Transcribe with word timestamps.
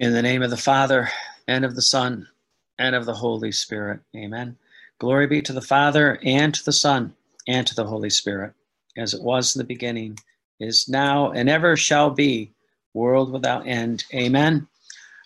In 0.00 0.12
the 0.12 0.22
name 0.22 0.42
of 0.42 0.50
the 0.50 0.56
Father, 0.56 1.08
and 1.48 1.64
of 1.64 1.74
the 1.74 1.82
Son, 1.82 2.28
and 2.78 2.94
of 2.94 3.04
the 3.04 3.14
Holy 3.14 3.50
Spirit. 3.50 3.98
Amen. 4.14 4.56
Glory 5.00 5.26
be 5.26 5.42
to 5.42 5.52
the 5.52 5.60
Father, 5.60 6.20
and 6.22 6.54
to 6.54 6.64
the 6.64 6.72
Son, 6.72 7.12
and 7.48 7.66
to 7.66 7.74
the 7.74 7.84
Holy 7.84 8.08
Spirit, 8.08 8.52
as 8.96 9.12
it 9.12 9.20
was 9.20 9.56
in 9.56 9.58
the 9.58 9.66
beginning, 9.66 10.16
is 10.60 10.88
now, 10.88 11.32
and 11.32 11.50
ever 11.50 11.76
shall 11.76 12.10
be, 12.10 12.52
world 12.94 13.32
without 13.32 13.66
end. 13.66 14.04
Amen. 14.14 14.68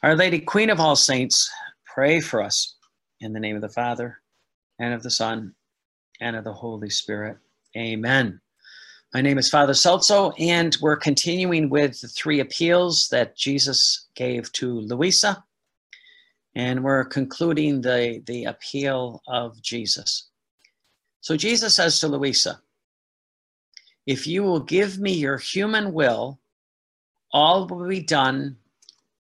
Our 0.02 0.16
Lady, 0.16 0.40
Queen 0.40 0.70
of 0.70 0.80
all 0.80 0.96
saints, 0.96 1.50
pray 1.84 2.20
for 2.20 2.42
us. 2.42 2.74
In 3.20 3.34
the 3.34 3.40
name 3.40 3.56
of 3.56 3.62
the 3.62 3.68
Father, 3.68 4.20
and 4.78 4.94
of 4.94 5.02
the 5.02 5.10
Son, 5.10 5.54
and 6.18 6.34
of 6.34 6.44
the 6.44 6.52
Holy 6.54 6.88
Spirit. 6.88 7.36
Amen. 7.76 8.40
My 9.14 9.20
name 9.20 9.36
is 9.36 9.50
Father 9.50 9.74
Celso, 9.74 10.32
and 10.38 10.74
we're 10.80 10.96
continuing 10.96 11.68
with 11.68 12.00
the 12.00 12.08
three 12.08 12.40
appeals 12.40 13.10
that 13.10 13.36
Jesus 13.36 14.06
gave 14.14 14.50
to 14.52 14.80
Louisa. 14.80 15.44
And 16.54 16.82
we're 16.82 17.04
concluding 17.04 17.82
the, 17.82 18.22
the 18.24 18.44
appeal 18.44 19.22
of 19.26 19.60
Jesus. 19.60 20.30
So 21.20 21.36
Jesus 21.36 21.74
says 21.74 22.00
to 22.00 22.08
Louisa, 22.08 22.62
If 24.06 24.26
you 24.26 24.44
will 24.44 24.60
give 24.60 24.98
me 24.98 25.12
your 25.12 25.36
human 25.36 25.92
will, 25.92 26.40
all 27.34 27.66
will 27.66 27.86
be 27.86 28.00
done 28.00 28.56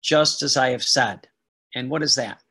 just 0.04 0.44
as 0.44 0.56
I 0.56 0.70
have 0.70 0.84
said. 0.84 1.28
And 1.74 1.90
what 1.90 2.04
is 2.04 2.14
that? 2.14 2.44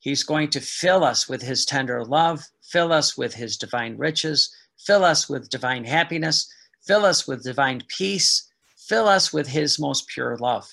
He's 0.00 0.24
going 0.24 0.50
to 0.50 0.60
fill 0.60 1.04
us 1.04 1.28
with 1.28 1.40
his 1.40 1.64
tender 1.64 2.04
love, 2.04 2.44
fill 2.64 2.92
us 2.92 3.16
with 3.16 3.32
his 3.32 3.56
divine 3.56 3.96
riches, 3.96 4.52
fill 4.76 5.04
us 5.04 5.28
with 5.28 5.48
divine 5.50 5.84
happiness 5.84 6.50
Fill 6.86 7.04
us 7.04 7.26
with 7.26 7.44
divine 7.44 7.82
peace. 7.88 8.50
Fill 8.76 9.08
us 9.08 9.32
with 9.32 9.48
his 9.48 9.78
most 9.78 10.08
pure 10.08 10.36
love. 10.36 10.68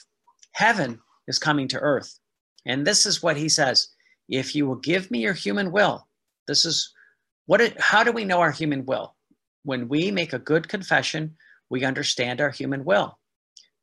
Heaven 0.54 1.00
is 1.28 1.40
coming 1.40 1.68
to 1.70 1.80
earth. 1.80 2.20
And 2.66 2.86
this 2.86 3.06
is 3.06 3.24
what 3.24 3.38
he 3.38 3.50
says 3.50 3.90
If 4.30 4.56
you 4.56 4.68
will 4.68 4.76
give 4.76 5.10
me 5.10 5.20
your 5.20 5.34
human 5.34 5.72
will, 5.72 6.08
this 6.48 6.66
is 6.66 6.94
what 7.46 7.62
it, 7.62 7.80
how 7.80 8.04
do 8.04 8.12
we 8.12 8.26
know 8.26 8.40
our 8.40 8.52
human 8.52 8.86
will? 8.86 9.16
When 9.64 9.88
we 9.88 10.12
make 10.12 10.34
a 10.34 10.40
good 10.40 10.68
confession, 10.68 11.36
we 11.70 11.86
understand 11.86 12.42
our 12.42 12.50
human 12.50 12.84
will. 12.84 13.18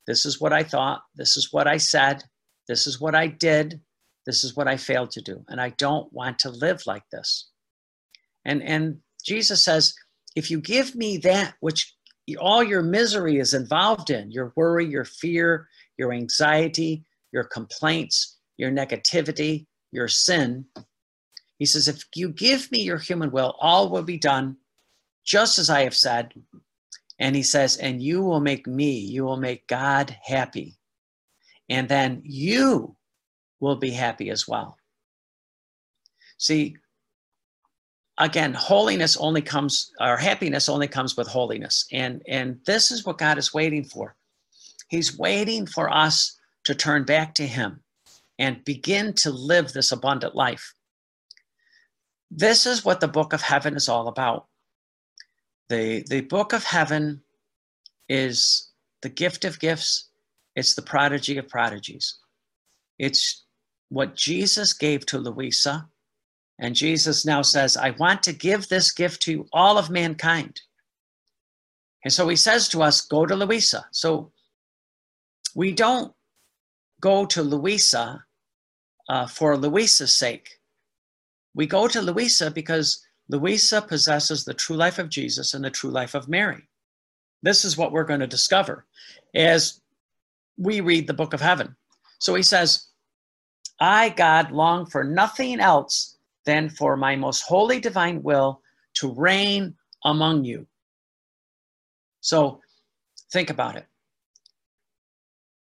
This 0.06 0.26
is 0.26 0.40
what 0.40 0.52
I 0.52 0.62
thought. 0.62 1.02
This 1.14 1.36
is 1.36 1.52
what 1.52 1.66
I 1.66 1.76
said. 1.76 2.24
This 2.66 2.86
is 2.86 3.00
what 3.00 3.14
I 3.14 3.26
did. 3.26 3.80
This 4.26 4.44
is 4.44 4.56
what 4.56 4.68
I 4.68 4.76
failed 4.76 5.10
to 5.12 5.22
do. 5.22 5.44
And 5.48 5.60
I 5.60 5.70
don't 5.70 6.12
want 6.12 6.38
to 6.40 6.50
live 6.50 6.82
like 6.86 7.04
this. 7.10 7.50
And, 8.44 8.62
and 8.62 8.98
Jesus 9.24 9.64
says, 9.64 9.94
if 10.36 10.50
you 10.50 10.60
give 10.60 10.94
me 10.94 11.18
that 11.18 11.54
which 11.60 11.94
all 12.36 12.62
your 12.62 12.82
misery 12.82 13.38
is 13.38 13.54
involved 13.54 14.10
in 14.10 14.30
your 14.30 14.52
worry, 14.56 14.86
your 14.86 15.04
fear, 15.04 15.68
your 15.96 16.12
anxiety, 16.12 17.04
your 17.32 17.44
complaints, 17.44 18.38
your 18.56 18.70
negativity, 18.70 19.66
your 19.92 20.08
sin. 20.08 20.64
He 21.58 21.66
says, 21.66 21.88
If 21.88 22.04
you 22.14 22.30
give 22.30 22.70
me 22.70 22.80
your 22.80 22.98
human 22.98 23.30
will, 23.30 23.56
all 23.60 23.90
will 23.90 24.02
be 24.02 24.18
done 24.18 24.56
just 25.24 25.58
as 25.58 25.70
I 25.70 25.82
have 25.82 25.94
said. 25.94 26.32
And 27.18 27.34
he 27.34 27.42
says, 27.42 27.76
And 27.76 28.02
you 28.02 28.22
will 28.22 28.40
make 28.40 28.66
me, 28.66 28.98
you 28.98 29.24
will 29.24 29.36
make 29.36 29.66
God 29.66 30.16
happy. 30.22 30.78
And 31.68 31.88
then 31.88 32.22
you 32.24 32.96
will 33.60 33.76
be 33.76 33.90
happy 33.90 34.30
as 34.30 34.46
well. 34.46 34.78
See, 36.38 36.76
again 38.18 38.52
holiness 38.52 39.16
only 39.16 39.42
comes 39.42 39.92
or 40.00 40.16
happiness 40.16 40.68
only 40.68 40.88
comes 40.88 41.16
with 41.16 41.28
holiness. 41.28 41.86
And 41.92 42.22
and 42.28 42.58
this 42.66 42.90
is 42.90 43.06
what 43.06 43.18
god 43.18 43.38
is 43.38 43.54
waiting 43.54 43.84
for. 43.84 44.16
He's 44.88 45.18
waiting 45.18 45.66
for 45.66 45.92
us 45.92 46.38
to 46.64 46.74
turn 46.74 47.04
back 47.04 47.34
to 47.34 47.46
him 47.46 47.80
and 48.38 48.64
begin 48.64 49.12
to 49.14 49.30
live 49.30 49.72
this 49.72 49.92
abundant 49.92 50.34
life. 50.34 50.74
This 52.30 52.66
is 52.66 52.84
what 52.84 53.00
the 53.00 53.08
book 53.08 53.32
of 53.32 53.40
heaven 53.40 53.74
is 53.76 53.88
all 53.88 54.08
about. 54.08 54.46
The 55.68 56.04
the 56.08 56.22
book 56.22 56.52
of 56.52 56.64
heaven 56.64 57.22
is 58.08 58.70
the 59.02 59.08
gift 59.08 59.44
of 59.44 59.60
gifts. 59.60 60.08
It's 60.56 60.74
the 60.74 60.82
prodigy 60.82 61.38
of 61.38 61.48
prodigies. 61.48 62.18
It's 62.98 63.44
what 63.90 64.14
jesus 64.14 64.72
gave 64.74 65.06
to 65.06 65.18
louisa 65.18 65.88
and 66.58 66.74
Jesus 66.74 67.24
now 67.24 67.42
says, 67.42 67.76
I 67.76 67.90
want 67.90 68.22
to 68.24 68.32
give 68.32 68.68
this 68.68 68.92
gift 68.92 69.22
to 69.22 69.46
all 69.52 69.78
of 69.78 69.90
mankind. 69.90 70.60
And 72.04 72.12
so 72.12 72.28
he 72.28 72.36
says 72.36 72.68
to 72.70 72.82
us, 72.82 73.00
Go 73.02 73.26
to 73.26 73.36
Louisa. 73.36 73.86
So 73.92 74.32
we 75.54 75.72
don't 75.72 76.12
go 77.00 77.26
to 77.26 77.42
Louisa 77.42 78.24
uh, 79.08 79.26
for 79.26 79.56
Louisa's 79.56 80.16
sake. 80.16 80.58
We 81.54 81.66
go 81.66 81.88
to 81.88 82.02
Louisa 82.02 82.50
because 82.50 83.04
Louisa 83.28 83.82
possesses 83.82 84.44
the 84.44 84.54
true 84.54 84.76
life 84.76 84.98
of 84.98 85.08
Jesus 85.08 85.54
and 85.54 85.64
the 85.64 85.70
true 85.70 85.90
life 85.90 86.14
of 86.14 86.28
Mary. 86.28 86.68
This 87.42 87.64
is 87.64 87.76
what 87.76 87.92
we're 87.92 88.04
going 88.04 88.20
to 88.20 88.26
discover 88.26 88.84
as 89.34 89.80
we 90.56 90.80
read 90.80 91.06
the 91.06 91.14
book 91.14 91.34
of 91.34 91.40
heaven. 91.40 91.76
So 92.18 92.34
he 92.34 92.42
says, 92.42 92.88
I, 93.80 94.08
God, 94.08 94.50
long 94.50 94.86
for 94.86 95.04
nothing 95.04 95.60
else 95.60 96.17
than 96.48 96.70
for 96.70 96.96
my 96.96 97.14
most 97.14 97.42
holy 97.42 97.78
divine 97.78 98.22
will 98.22 98.62
to 98.94 99.12
reign 99.12 99.74
among 100.06 100.44
you. 100.44 100.66
So 102.22 102.62
think 103.30 103.50
about 103.50 103.76
it. 103.76 103.84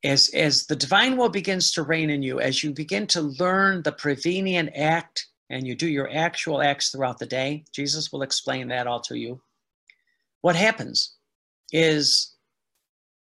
As, 0.05 0.29
as 0.33 0.65
the 0.67 0.75
divine 0.77 1.17
will 1.17 1.27
begins 1.27 1.73
to 1.73 1.83
reign 1.83 2.09
in 2.09 2.23
you, 2.23 2.39
as 2.39 2.63
you 2.63 2.71
begin 2.71 3.05
to 3.07 3.21
learn 3.21 3.83
the 3.83 3.91
prevenient 3.91 4.69
act 4.73 5.27
and 5.49 5.67
you 5.67 5.75
do 5.75 5.89
your 5.89 6.09
actual 6.09 6.61
acts 6.61 6.89
throughout 6.89 7.19
the 7.19 7.25
day, 7.25 7.65
Jesus 7.73 8.13
will 8.13 8.21
explain 8.21 8.69
that 8.69 8.87
all 8.87 9.01
to 9.01 9.17
you. 9.17 9.41
What 10.39 10.55
happens 10.55 11.15
is 11.73 12.35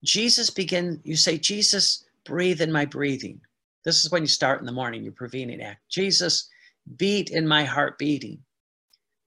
Jesus 0.05 0.51
begin, 0.51 1.01
you 1.05 1.17
say, 1.17 1.39
Jesus, 1.39 2.05
breathe 2.27 2.61
in 2.61 2.71
my 2.71 2.85
breathing. 2.85 3.41
This 3.87 4.05
is 4.05 4.11
when 4.11 4.23
you 4.23 4.29
start 4.29 4.61
in 4.61 4.67
the 4.67 4.73
morning, 4.73 5.03
your 5.03 5.15
prevenient 5.15 5.63
act. 5.63 5.81
Jesus, 5.89 6.51
beat 6.97 7.31
in 7.31 7.47
my 7.47 7.65
heart 7.65 7.99
beating. 7.99 8.39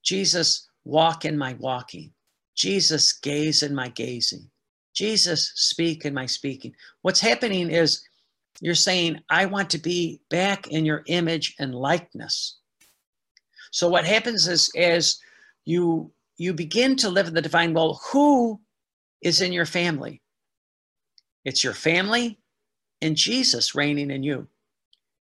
Jesus, 0.04 0.68
walk 0.84 1.26
in 1.26 1.38
my 1.38 1.54
walking. 1.56 2.12
Jesus, 2.56 3.14
gaze 3.14 3.64
in 3.64 3.74
my 3.74 3.90
gazing. 3.90 4.50
Jesus, 4.94 5.52
speak 5.56 6.06
in 6.06 6.14
my 6.14 6.26
speaking. 6.26 6.74
What's 7.02 7.20
happening 7.20 7.70
is 7.72 8.04
you're 8.62 8.76
saying, 8.76 9.20
I 9.30 9.46
want 9.46 9.70
to 9.72 9.78
be 9.78 10.22
back 10.30 10.68
in 10.68 10.86
your 10.86 11.04
image 11.08 11.56
and 11.60 11.74
likeness. 11.74 12.60
So 13.72 13.90
what 13.90 14.06
happens 14.06 14.48
is 14.48 14.70
as 14.78 15.18
you 15.66 16.12
you 16.38 16.54
begin 16.54 16.96
to 16.98 17.10
live 17.10 17.28
in 17.28 17.34
the 17.34 17.42
divine 17.42 17.74
will, 17.74 18.00
who 18.12 18.60
is 19.22 19.42
in 19.42 19.54
your 19.54 19.66
family? 19.66 20.22
It's 21.46 21.64
your 21.64 21.74
family 21.74 22.40
and 23.02 23.16
Jesus 23.16 23.76
reigning 23.76 24.12
in 24.12 24.24
you. 24.24 24.48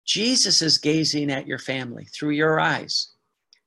Jesus 0.07 0.61
is 0.61 0.77
gazing 0.77 1.29
at 1.29 1.45
your 1.45 1.59
family 1.59 2.05
through 2.05 2.31
your 2.31 2.59
eyes. 2.59 3.09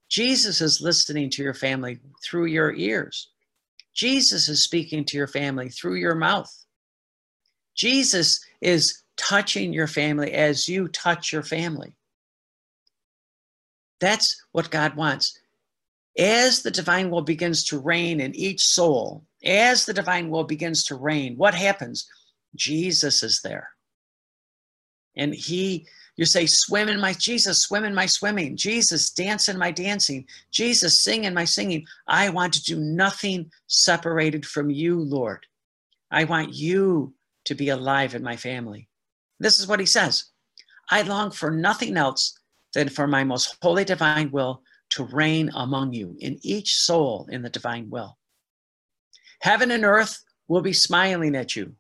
Jesus 0.09 0.61
is 0.61 0.81
listening 0.81 1.31
to 1.31 1.43
your 1.43 1.55
family 1.55 2.01
through 2.25 2.47
your 2.47 2.75
ears. 2.75 3.28
Jesus 3.95 4.49
is 4.49 4.65
speaking 4.65 5.05
to 5.05 5.17
your 5.19 5.27
family 5.27 5.69
through 5.69 5.97
your 5.97 6.15
mouth. 6.15 6.53
Jesus 7.77 8.41
is 8.62 9.03
touching 9.17 9.73
your 9.73 9.87
family 9.87 10.33
as 10.33 10.69
you 10.69 10.89
touch 10.89 11.33
your 11.33 11.43
family. 11.43 11.93
That's 14.00 14.43
what 14.53 14.71
God 14.71 14.97
wants. 14.97 15.39
As 16.19 16.62
the 16.62 16.71
divine 16.71 17.11
will 17.11 17.23
begins 17.23 17.65
to 17.65 17.79
reign 17.79 18.19
in 18.19 18.34
each 18.34 18.67
soul, 18.67 19.25
as 19.45 19.84
the 19.84 19.93
divine 19.93 20.31
will 20.31 20.45
begins 20.45 20.84
to 20.84 20.95
reign, 20.95 21.37
what 21.37 21.55
happens? 21.55 22.09
Jesus 22.56 23.23
is 23.23 23.43
there. 23.43 23.69
And 25.17 25.35
he 25.35 25.87
you 26.20 26.26
say, 26.26 26.44
swim 26.44 26.90
in 26.90 27.00
my 27.00 27.14
Jesus, 27.14 27.62
swim 27.62 27.82
in 27.82 27.94
my 27.94 28.05
swimming. 28.05 28.55
Jesus, 28.55 29.08
dance 29.08 29.49
in 29.49 29.56
my 29.56 29.70
dancing. 29.70 30.26
Jesus, 30.50 30.99
sing 30.99 31.25
in 31.25 31.32
my 31.32 31.46
singing. 31.46 31.87
I 32.06 32.28
want 32.28 32.52
to 32.52 32.62
do 32.62 32.78
nothing 32.78 33.50
separated 33.69 34.44
from 34.44 34.69
you, 34.69 35.00
Lord. 35.00 35.46
I 36.11 36.25
want 36.25 36.52
you 36.52 37.14
to 37.46 37.55
be 37.55 37.70
alive 37.70 38.14
in 38.14 38.22
my 38.22 38.37
family. 38.37 38.87
This 39.38 39.58
is 39.58 39.67
what 39.67 39.81
he 39.81 39.87
says 39.87 40.26
I 40.90 41.00
long 41.00 41.31
for 41.31 41.50
nothing 41.50 41.96
else 41.96 42.38
than 42.75 42.90
for 42.90 43.06
my 43.06 43.25
most 43.25 43.56
holy 43.62 43.87
divine 43.87 44.31
will 44.31 44.62
to 44.90 45.05
reign 45.05 45.50
among 45.55 45.94
you 45.94 46.16
in 46.19 46.38
each 46.43 46.75
soul 46.75 47.28
in 47.31 47.40
the 47.40 47.49
divine 47.49 47.88
will. 47.88 48.19
Heaven 49.40 49.70
and 49.70 49.87
earth 49.87 50.23
will 50.49 50.61
be 50.61 50.75
smiling 50.75 51.34
at 51.34 51.56
you. 51.56 51.73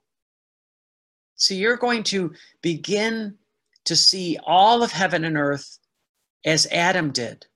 So 1.34 1.52
you're 1.52 1.76
going 1.76 2.04
to 2.04 2.32
begin 2.62 3.36
to 3.86 3.96
see 3.96 4.38
all 4.44 4.82
of 4.82 4.92
heaven 4.92 5.24
and 5.24 5.36
earth 5.36 5.78
as 6.44 6.66
Adam 6.70 7.10
did. 7.10 7.46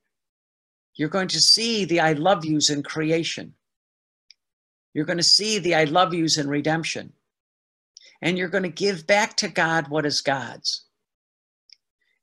You're 0.97 1.09
going 1.09 1.29
to 1.29 1.41
see 1.41 1.85
the 1.85 2.01
I 2.01 2.13
love 2.13 2.45
yous 2.45 2.71
in 2.71 2.83
creation. 2.83 3.55
You're 4.93 5.05
going 5.05 5.19
to 5.19 5.25
see 5.25 5.59
the 5.59 5.75
I 5.75 5.85
love 5.85 6.15
yous 6.15 6.39
in 6.39 6.49
redemption. 6.49 7.13
And 8.23 8.39
you're 8.39 8.49
going 8.49 8.63
to 8.63 8.69
give 8.69 9.07
back 9.07 9.37
to 9.39 9.49
God 9.49 9.89
what 9.89 10.07
is 10.07 10.21
God's. 10.21 10.85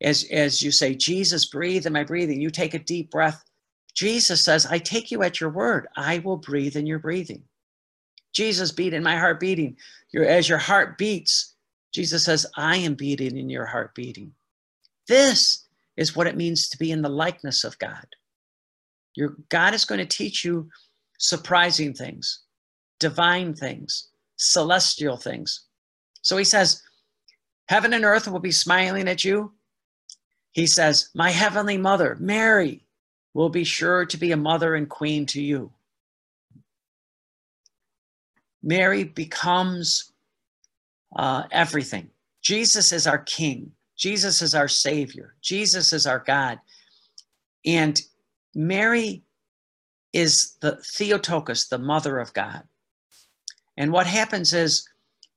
as, 0.02 0.24
as 0.32 0.62
you 0.62 0.72
say, 0.72 0.96
Jesus, 0.96 1.46
breathe 1.46 1.86
in 1.86 1.94
my 1.94 2.04
breathing, 2.04 2.42
you 2.42 2.50
take 2.50 2.74
a 2.74 2.80
deep 2.80 3.12
breath. 3.12 3.44
Jesus 3.94 4.42
says, 4.44 4.66
I 4.66 4.80
take 4.80 5.12
you 5.12 5.22
at 5.22 5.40
your 5.40 5.50
word. 5.50 5.88
I 5.96 6.20
will 6.20 6.38
breathe 6.38 6.76
in 6.76 6.86
your 6.86 7.00
breathing. 7.00 7.44
Jesus 8.34 8.72
beat 8.72 8.94
in 8.94 9.04
my 9.04 9.18
heart 9.18 9.40
beating. 9.40 9.78
Your, 10.12 10.26
as 10.26 10.48
your 10.48 10.58
heart 10.58 10.98
beats, 10.98 11.51
Jesus 11.92 12.24
says, 12.24 12.46
I 12.56 12.78
am 12.78 12.96
beating 12.96 13.38
in 13.38 13.50
your 13.50 13.66
heart 13.66 13.94
beating. 13.96 14.34
This 15.08 15.66
is 15.98 16.16
what 16.16 16.28
it 16.28 16.38
means 16.38 16.70
to 16.70 16.78
be 16.78 16.92
in 16.92 17.02
the 17.02 17.10
likeness 17.10 17.64
of 17.64 17.78
God. 17.80 18.06
Your 19.16 19.36
God 19.50 19.74
is 19.74 19.86
going 19.86 20.00
to 20.00 20.06
teach 20.06 20.46
you 20.46 20.70
surprising 21.18 21.94
things, 21.94 22.42
divine 23.00 23.54
things, 23.54 24.10
celestial 24.38 25.18
things. 25.18 25.66
So 26.22 26.38
he 26.38 26.44
says, 26.44 26.82
Heaven 27.68 27.94
and 27.94 28.06
earth 28.06 28.28
will 28.28 28.40
be 28.40 28.52
smiling 28.52 29.08
at 29.08 29.24
you. 29.24 29.54
He 30.52 30.68
says, 30.68 31.10
My 31.14 31.30
heavenly 31.30 31.78
mother, 31.78 32.18
Mary, 32.20 32.86
will 33.34 33.50
be 33.50 33.64
sure 33.64 34.06
to 34.06 34.18
be 34.18 34.32
a 34.32 34.38
mother 34.38 34.76
and 34.76 34.90
queen 34.90 35.26
to 35.28 35.42
you. 35.42 35.72
Mary 38.64 39.04
becomes 39.04 40.11
uh, 41.16 41.44
everything. 41.52 42.10
Jesus 42.42 42.92
is 42.92 43.08
our 43.08 43.20
king. 43.20 43.72
Jesus 43.98 44.42
is 44.42 44.56
our 44.56 44.68
savior. 44.68 45.36
Jesus 45.42 45.94
is 45.94 46.08
our 46.08 46.20
God. 46.20 46.60
And 47.66 48.02
Mary 48.56 49.24
is 50.14 50.58
the 50.62 50.78
Theotokos, 50.78 51.68
the 51.68 51.78
mother 51.78 52.20
of 52.20 52.34
God. 52.34 52.64
And 53.78 53.92
what 53.92 54.08
happens 54.08 54.54
is 54.54 54.88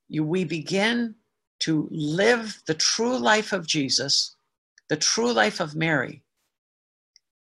you, 0.09 0.25
we 0.25 0.45
begin 0.45 1.15
to 1.61 1.89
live 1.91 2.61
the 2.67 2.75
true 2.75 3.17
life 3.17 3.53
of 3.53 3.67
Jesus, 3.67 4.35
the 4.89 4.97
true 4.97 5.33
life 5.33 5.61
of 5.61 5.75
Mary, 5.75 6.23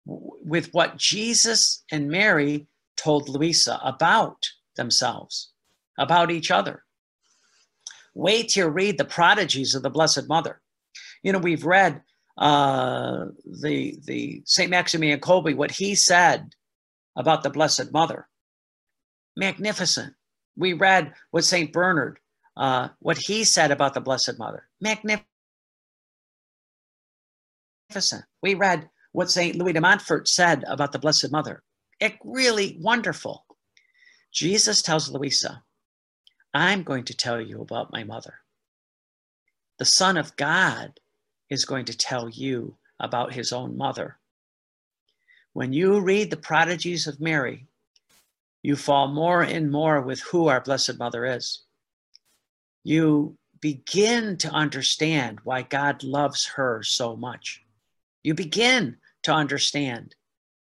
with 0.06 0.72
what 0.72 0.96
Jesus 0.96 1.84
and 1.90 2.08
Mary 2.08 2.66
told 2.96 3.28
Louisa 3.28 3.80
about 3.82 4.48
themselves, 4.76 5.50
about 5.98 6.30
each 6.30 6.50
other. 6.50 6.84
Wait 8.18 8.48
till 8.48 8.66
you 8.66 8.72
read 8.72 8.98
the 8.98 9.04
prodigies 9.04 9.76
of 9.76 9.82
the 9.84 9.90
Blessed 9.90 10.28
Mother. 10.28 10.60
You 11.22 11.32
know, 11.32 11.38
we've 11.38 11.64
read 11.64 12.02
uh, 12.36 13.26
the 13.44 13.96
the 14.06 14.42
Saint 14.44 14.70
Maximilian 14.70 15.20
Kolbe, 15.20 15.54
what 15.54 15.70
he 15.70 15.94
said 15.94 16.52
about 17.14 17.44
the 17.44 17.50
Blessed 17.50 17.92
Mother. 17.92 18.26
Magnificent. 19.36 20.14
We 20.56 20.72
read 20.72 21.14
what 21.30 21.44
Saint 21.44 21.72
Bernard, 21.72 22.18
uh, 22.56 22.88
what 22.98 23.18
he 23.18 23.44
said 23.44 23.70
about 23.70 23.94
the 23.94 24.00
Blessed 24.00 24.36
Mother. 24.36 24.68
Magnificent. 24.80 25.28
We 28.42 28.54
read 28.54 28.90
what 29.12 29.30
Saint 29.30 29.54
Louis 29.54 29.74
de 29.74 29.80
Montfort 29.80 30.26
said 30.26 30.64
about 30.66 30.90
the 30.90 30.98
Blessed 30.98 31.30
Mother. 31.30 31.62
It 32.00 32.14
really 32.24 32.78
wonderful. 32.80 33.46
Jesus 34.32 34.82
tells 34.82 35.08
Louisa, 35.08 35.62
I'm 36.58 36.82
going 36.82 37.04
to 37.04 37.16
tell 37.16 37.40
you 37.40 37.60
about 37.60 37.92
my 37.92 38.02
mother. 38.02 38.34
The 39.78 39.84
Son 39.84 40.16
of 40.16 40.34
God 40.34 40.98
is 41.48 41.64
going 41.64 41.84
to 41.84 41.96
tell 41.96 42.28
you 42.28 42.74
about 42.98 43.32
his 43.32 43.52
own 43.52 43.76
mother. 43.76 44.18
When 45.52 45.72
you 45.72 46.00
read 46.00 46.30
the 46.30 46.36
prodigies 46.36 47.06
of 47.06 47.20
Mary, 47.20 47.68
you 48.64 48.74
fall 48.74 49.06
more 49.06 49.42
and 49.42 49.70
more 49.70 50.00
with 50.00 50.18
who 50.20 50.48
our 50.48 50.60
Blessed 50.60 50.98
Mother 50.98 51.24
is. 51.26 51.62
You 52.82 53.36
begin 53.60 54.36
to 54.38 54.50
understand 54.50 55.38
why 55.44 55.62
God 55.62 56.02
loves 56.02 56.44
her 56.56 56.82
so 56.82 57.14
much. 57.14 57.62
You 58.24 58.34
begin 58.34 58.96
to 59.22 59.32
understand 59.32 60.16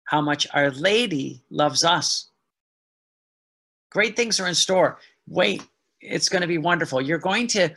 how 0.04 0.20
much 0.20 0.46
Our 0.52 0.70
Lady 0.70 1.44
loves 1.48 1.82
us. 1.82 2.28
Great 3.90 4.16
things 4.16 4.38
are 4.38 4.46
in 4.46 4.54
store. 4.54 4.98
Wait, 5.26 5.62
it's 6.00 6.28
going 6.28 6.42
to 6.42 6.48
be 6.48 6.58
wonderful. 6.58 7.00
You're 7.00 7.18
going 7.18 7.46
to 7.48 7.70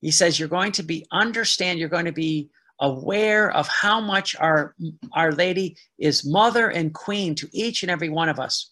he 0.00 0.10
says 0.10 0.38
you're 0.38 0.48
going 0.48 0.72
to 0.72 0.82
be 0.82 1.06
understand, 1.10 1.78
you're 1.78 1.88
going 1.88 2.04
to 2.04 2.12
be 2.12 2.50
aware 2.80 3.50
of 3.50 3.66
how 3.68 4.00
much 4.00 4.36
our 4.36 4.74
our 5.12 5.32
lady 5.32 5.76
is 5.98 6.26
mother 6.26 6.68
and 6.68 6.94
queen 6.94 7.34
to 7.36 7.48
each 7.52 7.82
and 7.82 7.90
every 7.90 8.08
one 8.08 8.28
of 8.28 8.38
us. 8.38 8.70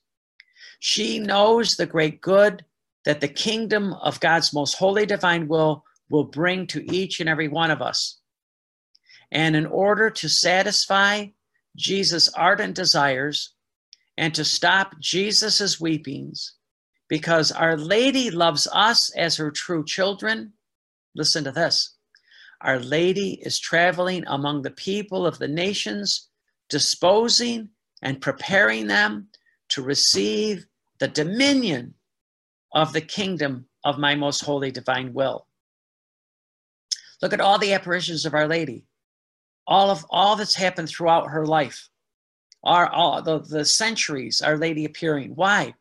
She 0.79 1.19
knows 1.19 1.77
the 1.77 1.87
great 1.87 2.21
good 2.21 2.65
that 3.05 3.21
the 3.21 3.29
kingdom 3.29 3.95
of 3.95 4.21
God's 4.21 4.53
most 4.53 4.75
holy 4.75 5.07
divine 5.07 5.49
will 5.49 5.85
will 6.11 6.25
bring 6.25 6.67
to 6.69 6.85
each 6.93 7.21
and 7.21 7.29
every 7.29 7.49
one 7.49 7.71
of 7.71 7.81
us. 7.81 8.21
And 9.33 9.57
in 9.57 9.67
order 9.67 10.11
to 10.11 10.29
satisfy 10.29 11.29
Jesus' 11.77 12.29
ardent 12.35 12.77
desires 12.77 13.55
and 14.17 14.35
to 14.35 14.45
stop 14.45 14.99
Jesus's 15.01 15.81
weepings, 15.81 16.53
because 17.15 17.53
Our 17.53 17.77
Lady 17.77 18.29
loves 18.29 18.67
us 18.73 19.09
as 19.15 19.37
her 19.37 19.53
true 19.53 19.85
children, 19.85 20.53
Listen 21.15 21.45
to 21.45 21.53
this. 21.53 21.95
Our 22.61 22.81
Lady 22.81 23.39
is 23.43 23.61
traveling 23.61 24.25
among 24.27 24.63
the 24.63 24.73
people 24.73 25.25
of 25.25 25.39
the 25.39 25.47
nations, 25.47 26.29
disposing 26.69 27.69
and 28.03 28.21
preparing 28.21 28.89
them 28.89 29.29
to 29.69 29.83
receive 29.83 30.67
the 30.99 31.07
dominion 31.07 31.95
of 32.73 32.93
the 32.93 33.01
kingdom 33.01 33.67
of 33.85 34.01
my 34.01 34.17
most 34.17 34.41
holy 34.41 34.73
divine 34.73 35.13
will. 35.13 35.47
Look 37.23 37.33
at 37.33 37.41
all 37.41 37.59
the 37.59 37.75
apparitions 37.75 38.27
of 38.27 38.35
Our 38.35 38.49
Lady, 38.49 38.87
all 39.69 39.89
of 39.89 40.05
all 40.11 40.35
that's 40.35 40.57
happened 40.57 40.89
throughout 40.89 41.31
her 41.31 41.47
life, 41.47 41.89
are 42.65 42.89
all 42.89 43.23
the, 43.23 43.39
the 43.39 43.65
centuries 43.65 44.43
Our 44.43 44.57
Lady 44.57 44.85
appearing. 44.85 45.37
Why? 45.37 45.75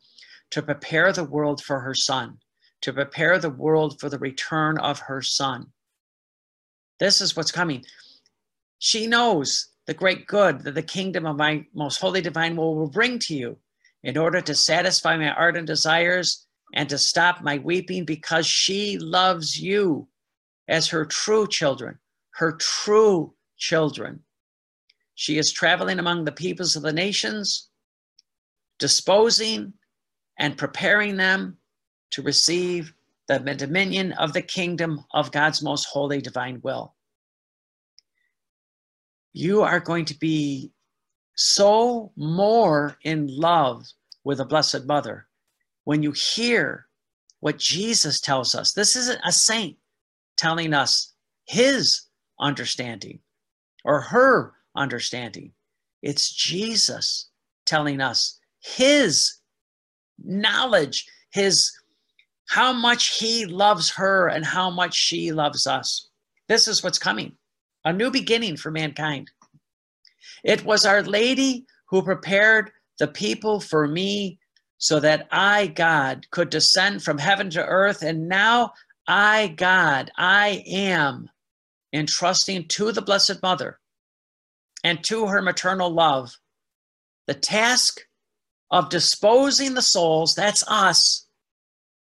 To 0.54 0.62
prepare 0.62 1.12
the 1.12 1.24
world 1.24 1.64
for 1.64 1.80
her 1.80 1.94
son 1.94 2.40
to 2.84 2.92
prepare 2.92 3.40
the 3.40 3.50
world 3.50 3.98
for 4.00 4.10
the 4.10 4.20
return 4.20 4.78
of 4.78 5.00
her 5.00 5.22
son. 5.22 5.66
This 7.00 7.22
is 7.22 7.36
what's 7.36 7.52
coming. 7.52 7.86
She 8.80 9.08
knows 9.08 9.70
the 9.88 9.94
great 9.94 10.28
good 10.28 10.60
that 10.66 10.76
the 10.76 10.84
kingdom 10.84 11.26
of 11.26 11.38
my 11.38 11.66
most 11.74 12.02
holy 12.02 12.20
divine 12.20 12.58
will 12.58 12.76
will 12.76 12.90
bring 12.90 13.20
to 13.20 13.36
you 13.36 13.58
in 14.04 14.18
order 14.18 14.42
to 14.42 14.54
satisfy 14.54 15.16
my 15.16 15.30
ardent 15.30 15.66
desires 15.66 16.46
and 16.74 16.90
to 16.90 16.98
stop 16.98 17.42
my 17.42 17.58
weeping 17.58 18.04
because 18.04 18.46
she 18.46 18.98
loves 18.98 19.58
you 19.58 20.10
as 20.68 20.90
her 20.90 21.06
true 21.06 21.48
children, 21.48 21.98
her 22.32 22.58
true 22.58 23.34
children. 23.58 24.20
She 25.16 25.38
is 25.38 25.54
traveling 25.54 26.00
among 26.00 26.26
the 26.26 26.34
peoples 26.34 26.76
of 26.76 26.84
the 26.84 26.92
nations, 26.92 27.70
disposing 28.78 29.74
and 30.38 30.58
preparing 30.58 31.18
them 31.18 31.58
to 32.12 32.22
receive 32.22 32.94
the 33.28 33.40
dominion 33.40 34.12
of 34.14 34.34
the 34.34 34.42
kingdom 34.42 35.04
of 35.14 35.32
God's 35.32 35.62
most 35.62 35.86
holy 35.86 36.22
divine 36.22 36.60
will. 36.64 36.94
You 39.32 39.64
are 39.64 39.80
going 39.80 40.06
to 40.06 40.18
be 40.20 40.72
so 41.36 42.12
more 42.16 42.98
in 43.04 43.28
love 43.28 43.86
with 44.24 44.38
the 44.38 44.46
Blessed 44.46 44.86
Mother 44.86 45.28
when 45.86 46.04
you 46.04 46.12
hear 46.12 46.88
what 47.40 47.58
Jesus 47.58 48.22
tells 48.22 48.56
us. 48.56 48.74
This 48.74 48.96
isn't 48.96 49.20
a 49.26 49.32
saint 49.32 49.78
telling 50.38 50.74
us 50.74 51.14
his 51.46 52.04
understanding 52.40 53.20
or 53.84 54.02
her 54.02 54.54
understanding. 54.76 55.52
It's 56.02 56.32
Jesus 56.32 57.30
telling 57.66 58.02
us 58.02 58.40
his 58.60 59.38
knowledge, 60.24 61.06
his 61.32 61.72
how 62.48 62.74
much 62.74 63.18
he 63.18 63.46
loves 63.46 63.90
her 63.92 64.28
and 64.28 64.46
how 64.46 64.70
much 64.70 64.94
she 64.94 65.32
loves 65.32 65.66
us. 65.66 66.10
This 66.48 66.68
is 66.68 66.84
what's 66.84 67.00
coming 67.00 67.34
a 67.86 67.92
new 67.92 68.12
beginning 68.12 68.58
for 68.58 68.72
mankind. 68.72 69.30
It 70.44 70.64
was 70.64 70.86
Our 70.86 71.04
Lady 71.04 71.66
who 71.90 72.02
prepared 72.02 72.72
the 73.00 73.08
people 73.08 73.60
for 73.60 73.88
me 73.88 74.40
so 74.78 75.00
that 75.00 75.28
I, 75.32 75.68
God, 75.68 76.26
could 76.32 76.50
descend 76.50 77.04
from 77.04 77.18
heaven 77.18 77.50
to 77.52 77.66
earth. 77.66 78.04
And 78.04 78.28
now 78.28 78.74
I, 79.08 79.48
God, 79.48 80.12
I 80.18 80.64
am 80.68 81.30
entrusting 81.94 82.68
to 82.70 82.92
the 82.92 83.02
Blessed 83.02 83.42
Mother 83.42 83.80
and 84.84 85.04
to 85.06 85.28
her 85.28 85.42
maternal 85.42 85.90
love 85.90 86.38
the 87.28 87.34
task 87.34 88.02
of 88.74 88.90
disposing 88.90 89.76
the 89.76 89.82
souls, 89.84 90.34
that's 90.34 90.64
us, 90.68 91.28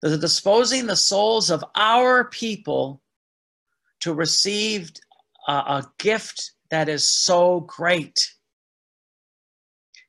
the 0.02 0.16
disposing 0.16 0.86
the 0.86 0.94
souls 0.94 1.50
of 1.50 1.64
our 1.74 2.26
people 2.26 3.02
to 3.98 4.14
receive 4.14 4.92
a, 5.48 5.52
a 5.52 5.92
gift 5.98 6.52
that 6.70 6.88
is 6.88 7.08
so 7.08 7.60
great. 7.62 8.32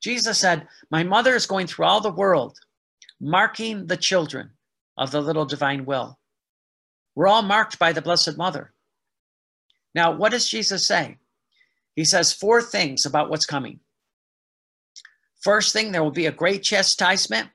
Jesus 0.04 0.38
said, 0.38 0.68
My 0.92 1.02
mother 1.02 1.34
is 1.34 1.48
going 1.48 1.66
through 1.66 1.86
all 1.86 2.00
the 2.00 2.12
world, 2.12 2.60
marking 3.20 3.88
the 3.88 3.98
children 3.98 4.52
of 4.98 5.10
the 5.10 5.22
little 5.22 5.46
divine 5.46 5.84
will. 5.84 6.20
We're 7.16 7.28
all 7.28 7.42
marked 7.42 7.80
by 7.80 7.92
the 7.92 8.04
Blessed 8.04 8.38
Mother. 8.38 8.72
Now, 9.96 10.16
what 10.16 10.32
does 10.32 10.48
Jesus 10.48 10.86
say? 10.86 11.18
He 11.96 12.06
says 12.06 12.34
four 12.34 12.62
things 12.62 13.08
about 13.08 13.32
what's 13.32 13.48
coming. 13.48 13.80
First 15.46 15.74
thing, 15.74 15.92
there 15.92 16.04
will 16.04 16.10
be 16.10 16.26
a 16.26 16.32
great 16.32 16.64
chastisement 16.64 17.50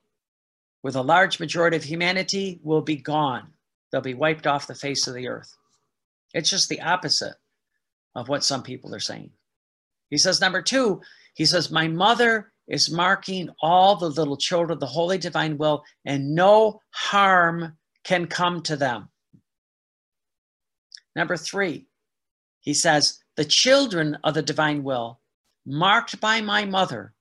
where 0.82 0.92
the 0.92 1.02
large 1.02 1.40
majority 1.40 1.76
of 1.76 1.82
humanity 1.82 2.60
will 2.62 2.82
be 2.82 2.94
gone. 2.94 3.48
They'll 3.90 4.00
be 4.00 4.14
wiped 4.14 4.46
off 4.46 4.68
the 4.68 4.76
face 4.76 5.08
of 5.08 5.14
the 5.14 5.26
earth. 5.26 5.52
It's 6.32 6.50
just 6.50 6.68
the 6.68 6.82
opposite 6.82 7.34
of 8.14 8.28
what 8.28 8.44
some 8.44 8.62
people 8.62 8.94
are 8.94 9.00
saying. 9.00 9.32
He 10.08 10.18
says, 10.18 10.40
number 10.40 10.62
two, 10.62 11.00
he 11.34 11.44
says, 11.44 11.72
My 11.72 11.88
mother 11.88 12.52
is 12.68 12.92
marking 12.92 13.50
all 13.60 13.96
the 13.96 14.08
little 14.08 14.36
children 14.36 14.78
the 14.78 14.86
holy 14.86 15.18
divine 15.18 15.58
will, 15.58 15.82
and 16.04 16.32
no 16.32 16.82
harm 16.90 17.76
can 18.04 18.28
come 18.28 18.62
to 18.62 18.76
them. 18.76 19.08
Number 21.16 21.36
three, 21.36 21.88
he 22.60 22.72
says, 22.72 23.18
The 23.34 23.44
children 23.44 24.16
of 24.22 24.34
the 24.34 24.42
divine 24.42 24.84
will, 24.84 25.18
marked 25.66 26.20
by 26.20 26.40
my 26.40 26.64
mother, 26.64 27.14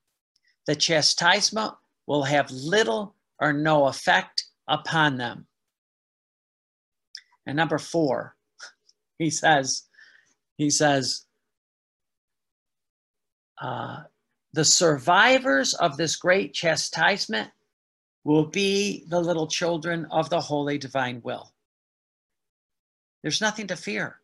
the 0.69 0.75
chastisement 0.75 1.73
will 2.05 2.21
have 2.21 2.51
little 2.51 3.15
or 3.39 3.51
no 3.51 3.87
effect 3.87 4.43
upon 4.67 5.17
them. 5.17 5.47
And 7.47 7.57
number 7.57 7.79
four, 7.79 8.35
he 9.17 9.31
says, 9.31 9.85
he 10.57 10.69
says, 10.69 11.25
uh, 13.59 14.03
the 14.53 14.63
survivors 14.63 15.73
of 15.73 15.97
this 15.97 16.15
great 16.15 16.53
chastisement 16.53 17.49
will 18.23 18.45
be 18.45 19.05
the 19.07 19.19
little 19.19 19.47
children 19.47 20.05
of 20.11 20.29
the 20.29 20.39
holy 20.39 20.77
divine 20.77 21.19
will. 21.23 21.51
There's 23.23 23.41
nothing 23.41 23.65
to 23.65 23.75
fear. 23.75 24.19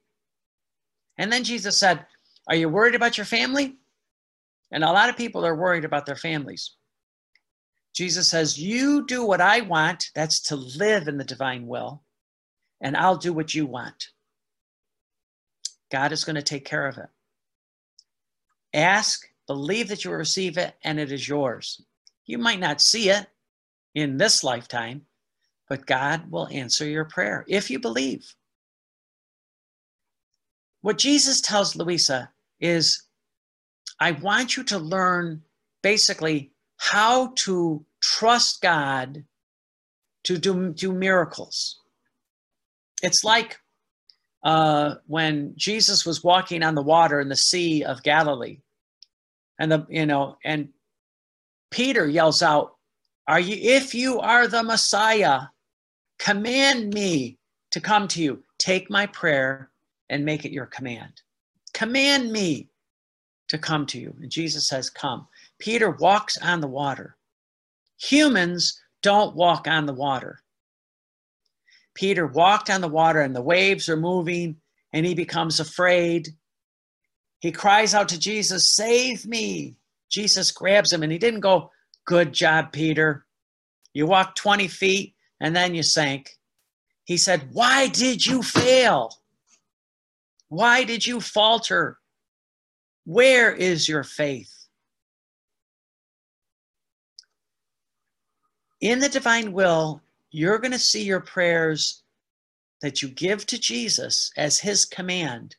And 1.17 1.33
then 1.33 1.43
Jesus 1.43 1.75
said, 1.75 2.05
Are 2.47 2.55
you 2.55 2.69
worried 2.69 2.93
about 2.93 3.17
your 3.17 3.25
family? 3.25 3.79
And 4.75 4.84
a 4.84 4.91
lot 4.91 5.08
of 5.08 5.15
people 5.15 5.46
are 5.46 5.55
worried 5.55 5.86
about 5.86 6.05
their 6.05 6.17
families. 6.17 6.75
Jesus 7.94 8.27
says, 8.27 8.60
You 8.60 9.05
do 9.05 9.25
what 9.25 9.39
I 9.39 9.62
want, 9.62 10.12
that's 10.13 10.41
to 10.41 10.58
live 10.58 11.08
in 11.08 11.17
the 11.17 11.24
divine 11.24 11.65
will, 11.65 12.03
and 12.82 12.98
I'll 12.98 13.15
do 13.15 13.32
what 13.32 13.55
you 13.55 13.65
want. 13.65 14.10
God 15.94 16.12
is 16.12 16.25
going 16.25 16.36
to 16.36 16.41
take 16.41 16.65
care 16.65 16.88
of 16.88 16.98
it. 16.98 17.08
Ask, 18.74 19.25
believe 19.48 19.88
that 19.88 20.03
you 20.03 20.12
will 20.12 20.17
receive 20.17 20.58
it, 20.58 20.75
and 20.84 21.00
it 21.00 21.10
is 21.10 21.25
yours. 21.25 21.82
You 22.25 22.38
might 22.38 22.60
not 22.60 22.82
see 22.82 23.10
it 23.10 23.27
in 23.94 24.17
this 24.17 24.44
lifetime, 24.44 25.03
but 25.70 25.86
God 25.86 26.29
will 26.29 26.50
answer 26.50 26.86
your 26.86 27.05
prayer 27.05 27.46
if 27.48 27.70
you 27.70 27.79
believe. 27.79 28.29
What 30.82 30.98
Jesus 30.98 31.39
tells 31.39 31.77
Louisa 31.77 32.29
is 32.60 33.04
I 33.99 34.11
want 34.11 34.57
you 34.57 34.63
to 34.65 34.77
learn 34.77 35.41
basically 35.81 36.51
how 36.77 37.33
to 37.35 37.85
trust 38.01 38.61
God 38.61 39.23
to 40.23 40.37
do, 40.37 40.73
do 40.73 40.91
miracles. 40.91 41.79
It's 43.01 43.23
like 43.23 43.59
uh, 44.43 44.95
when 45.07 45.53
Jesus 45.55 46.05
was 46.05 46.23
walking 46.23 46.63
on 46.63 46.75
the 46.75 46.81
water 46.81 47.19
in 47.19 47.29
the 47.29 47.35
Sea 47.35 47.83
of 47.83 48.03
Galilee, 48.03 48.59
and 49.59 49.71
the 49.71 49.85
you 49.89 50.05
know, 50.05 50.37
and 50.43 50.69
Peter 51.71 52.07
yells 52.07 52.41
out, 52.41 52.75
"Are 53.27 53.39
you? 53.39 53.55
If 53.59 53.95
you 53.95 54.19
are 54.19 54.47
the 54.47 54.63
Messiah, 54.63 55.41
command 56.19 56.93
me 56.93 57.37
to 57.71 57.81
come 57.81 58.07
to 58.09 58.21
you. 58.21 58.43
Take 58.59 58.89
my 58.89 59.05
prayer 59.07 59.71
and 60.09 60.25
make 60.25 60.45
it 60.45 60.51
your 60.51 60.67
command. 60.67 61.21
Command 61.73 62.31
me 62.31 62.69
to 63.47 63.57
come 63.57 63.85
to 63.87 63.99
you." 63.99 64.15
And 64.21 64.31
Jesus 64.31 64.67
says, 64.67 64.89
"Come." 64.89 65.27
Peter 65.59 65.89
walks 65.89 66.37
on 66.37 66.61
the 66.61 66.67
water. 66.67 67.17
Humans 67.97 68.81
don't 69.01 69.35
walk 69.35 69.67
on 69.67 69.85
the 69.85 69.93
water. 69.93 70.41
Peter 71.93 72.27
walked 72.27 72.69
on 72.69 72.81
the 72.81 72.87
water 72.87 73.21
and 73.21 73.35
the 73.35 73.41
waves 73.41 73.87
are 73.87 73.97
moving 73.97 74.57
and 74.91 75.05
he 75.05 75.13
becomes 75.13 75.59
afraid. 75.59 76.29
He 77.39 77.51
cries 77.51 77.93
out 77.93 78.09
to 78.09 78.19
Jesus, 78.19 78.69
Save 78.69 79.25
me. 79.25 79.75
Jesus 80.09 80.51
grabs 80.51 80.91
him 80.91 81.03
and 81.03 81.11
he 81.11 81.17
didn't 81.17 81.39
go, 81.39 81.71
Good 82.05 82.33
job, 82.33 82.71
Peter. 82.71 83.25
You 83.93 84.05
walked 84.05 84.37
20 84.37 84.67
feet 84.67 85.15
and 85.39 85.55
then 85.55 85.73
you 85.73 85.83
sank. 85.83 86.31
He 87.05 87.17
said, 87.17 87.49
Why 87.51 87.87
did 87.87 88.25
you 88.25 88.43
fail? 88.43 89.11
Why 90.49 90.83
did 90.83 91.05
you 91.05 91.21
falter? 91.21 91.99
Where 93.05 93.53
is 93.53 93.88
your 93.88 94.03
faith? 94.03 94.51
In 98.81 99.00
the 99.00 99.09
divine 99.09 99.53
will, 99.53 100.01
you're 100.31 100.59
going 100.59 100.71
to 100.71 100.79
see 100.79 101.03
your 101.03 101.21
prayers 101.21 102.03
that 102.81 103.01
you 103.01 103.07
give 103.09 103.45
to 103.45 103.59
Jesus 103.59 104.31
as 104.38 104.59
his 104.59 104.85
command 104.85 105.55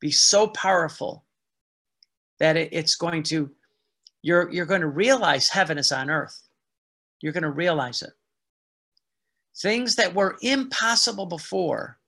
be 0.00 0.10
so 0.10 0.46
powerful 0.48 1.24
that 2.38 2.56
it's 2.56 2.94
going 2.94 3.22
to 3.24 3.50
you're 4.22 4.50
you're 4.50 4.66
going 4.66 4.80
to 4.80 4.86
realize 4.86 5.48
heaven 5.48 5.78
is 5.78 5.92
on 5.92 6.10
earth. 6.10 6.48
You're 7.20 7.32
going 7.32 7.42
to 7.42 7.50
realize 7.50 8.02
it. 8.02 8.12
Things 9.56 9.96
that 9.96 10.14
were 10.14 10.36
impossible 10.42 11.26
before 11.26 11.98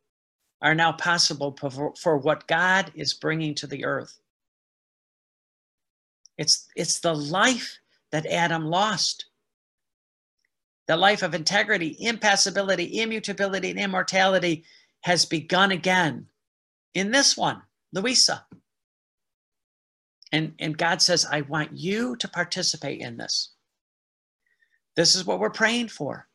are 0.62 0.74
now 0.74 0.92
possible 0.92 1.56
for, 1.58 1.94
for 2.00 2.16
what 2.18 2.46
god 2.46 2.90
is 2.94 3.14
bringing 3.14 3.54
to 3.54 3.66
the 3.66 3.84
earth 3.84 4.18
it's 6.38 6.66
it's 6.76 7.00
the 7.00 7.14
life 7.14 7.78
that 8.12 8.26
adam 8.26 8.64
lost 8.64 9.26
the 10.86 10.96
life 10.96 11.22
of 11.22 11.34
integrity, 11.34 11.96
impassibility, 12.00 13.00
immutability, 13.00 13.70
and 13.70 13.78
immortality 13.78 14.64
has 15.00 15.24
begun 15.24 15.72
again 15.72 16.26
in 16.94 17.10
this 17.10 17.36
one, 17.36 17.62
Louisa. 17.92 18.46
And, 20.32 20.54
and 20.58 20.78
God 20.78 21.02
says, 21.02 21.26
I 21.30 21.42
want 21.42 21.76
you 21.76 22.16
to 22.16 22.28
participate 22.28 23.00
in 23.00 23.16
this. 23.16 23.50
This 24.96 25.14
is 25.14 25.24
what 25.24 25.40
we're 25.40 25.50
praying 25.50 25.88
for. 25.88 26.26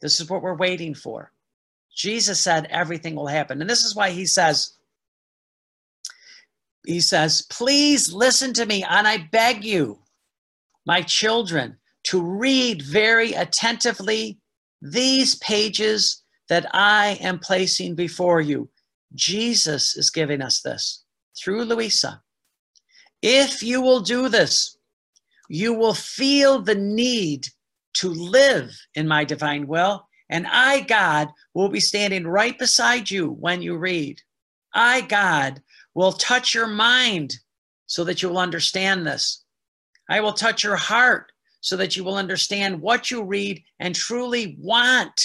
This 0.00 0.20
is 0.20 0.28
what 0.28 0.42
we're 0.42 0.56
waiting 0.56 0.94
for. 0.94 1.32
Jesus 1.94 2.40
said 2.40 2.66
everything 2.70 3.14
will 3.14 3.26
happen. 3.26 3.60
And 3.60 3.68
this 3.68 3.84
is 3.84 3.94
why 3.94 4.10
he 4.10 4.26
says, 4.26 4.74
he 6.88 7.00
says, 7.00 7.42
please 7.50 8.14
listen 8.14 8.54
to 8.54 8.64
me, 8.64 8.82
and 8.82 9.06
I 9.06 9.28
beg 9.30 9.62
you, 9.62 9.98
my 10.86 11.02
children, 11.02 11.76
to 12.04 12.22
read 12.22 12.80
very 12.80 13.34
attentively 13.34 14.38
these 14.80 15.34
pages 15.34 16.24
that 16.48 16.64
I 16.72 17.18
am 17.20 17.40
placing 17.40 17.94
before 17.94 18.40
you. 18.40 18.70
Jesus 19.14 19.98
is 19.98 20.08
giving 20.08 20.40
us 20.40 20.62
this 20.62 21.04
through 21.38 21.64
Louisa. 21.64 22.22
If 23.20 23.62
you 23.62 23.82
will 23.82 24.00
do 24.00 24.30
this, 24.30 24.78
you 25.50 25.74
will 25.74 25.94
feel 25.94 26.62
the 26.62 26.74
need 26.74 27.48
to 27.96 28.08
live 28.08 28.74
in 28.94 29.06
my 29.06 29.24
divine 29.24 29.66
will, 29.66 30.08
and 30.30 30.46
I, 30.46 30.80
God, 30.80 31.28
will 31.52 31.68
be 31.68 31.80
standing 31.80 32.26
right 32.26 32.58
beside 32.58 33.10
you 33.10 33.28
when 33.28 33.60
you 33.60 33.76
read. 33.76 34.22
I, 34.74 35.02
God, 35.02 35.62
will 35.94 36.12
touch 36.12 36.54
your 36.54 36.66
mind 36.66 37.34
so 37.86 38.04
that 38.04 38.22
you 38.22 38.28
will 38.28 38.38
understand 38.38 39.06
this. 39.06 39.44
I 40.08 40.20
will 40.20 40.32
touch 40.32 40.62
your 40.62 40.76
heart 40.76 41.32
so 41.60 41.76
that 41.76 41.96
you 41.96 42.04
will 42.04 42.16
understand 42.16 42.80
what 42.80 43.10
you 43.10 43.24
read 43.24 43.62
and 43.80 43.94
truly 43.94 44.56
want 44.60 45.20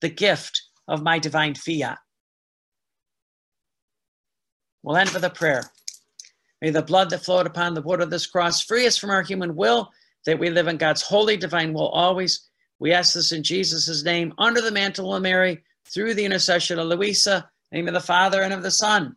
the 0.00 0.08
gift 0.08 0.60
of 0.86 1.02
my 1.02 1.18
divine 1.18 1.54
fiat. 1.54 1.98
We'll 4.82 4.96
end 4.96 5.10
with 5.10 5.24
a 5.24 5.30
prayer. 5.30 5.64
May 6.60 6.70
the 6.70 6.82
blood 6.82 7.10
that 7.10 7.24
flowed 7.24 7.46
upon 7.46 7.74
the 7.74 7.82
wood 7.82 8.00
of 8.00 8.10
this 8.10 8.26
cross 8.26 8.62
free 8.62 8.86
us 8.86 8.96
from 8.96 9.10
our 9.10 9.22
human 9.22 9.54
will, 9.54 9.90
that 10.26 10.38
we 10.38 10.50
live 10.50 10.68
in 10.68 10.76
God's 10.76 11.02
holy 11.02 11.36
divine 11.36 11.72
will 11.72 11.88
always. 11.88 12.48
We 12.78 12.92
ask 12.92 13.14
this 13.14 13.32
in 13.32 13.42
Jesus' 13.42 14.04
name, 14.04 14.32
under 14.38 14.60
the 14.60 14.70
mantle 14.70 15.14
of 15.14 15.22
Mary, 15.22 15.62
through 15.86 16.14
the 16.14 16.24
intercession 16.24 16.78
of 16.78 16.86
Louisa, 16.86 17.48
name 17.72 17.88
of 17.88 17.94
the 17.94 18.00
Father 18.00 18.42
and 18.42 18.52
of 18.52 18.62
the 18.62 18.70
Son 18.70 19.16